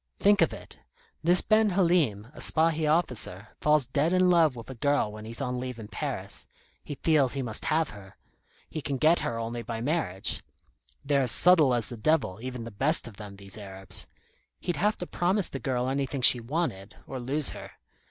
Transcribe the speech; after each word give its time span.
Think 0.19 0.41
of 0.41 0.51
it. 0.51 0.79
This 1.23 1.41
Ben 1.41 1.69
Halim, 1.69 2.29
a 2.33 2.39
Spahi 2.39 2.89
officer, 2.91 3.49
falls 3.61 3.85
dead 3.85 4.13
in 4.13 4.31
love 4.31 4.55
with 4.55 4.67
a 4.71 4.73
girl 4.73 5.11
when 5.11 5.25
he's 5.25 5.41
on 5.41 5.59
leave 5.59 5.77
in 5.77 5.89
Paris. 5.89 6.47
He 6.83 6.95
feels 7.03 7.33
he 7.33 7.43
must 7.43 7.65
have 7.65 7.91
her. 7.91 8.17
He 8.67 8.81
can 8.81 8.97
get 8.97 9.19
her 9.19 9.39
only 9.39 9.61
by 9.61 9.79
marriage. 9.79 10.41
They're 11.05 11.21
as 11.21 11.31
subtle 11.31 11.75
as 11.75 11.89
the 11.89 11.97
devil, 11.97 12.39
even 12.41 12.63
the 12.63 12.71
best 12.71 13.07
of 13.07 13.17
them, 13.17 13.35
these 13.35 13.59
Arabs. 13.59 14.07
He'd 14.59 14.77
have 14.77 14.97
to 14.97 15.05
promise 15.05 15.49
the 15.49 15.59
girl 15.59 15.87
anything 15.87 16.21
she 16.21 16.39
wanted, 16.39 16.95
or 17.05 17.19
lose 17.19 17.49
her. 17.51 17.73